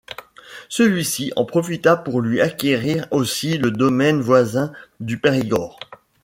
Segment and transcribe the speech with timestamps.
[0.67, 5.79] Celui-ci en profita pour lui acquérir aussi le domaine voisin du Périgord.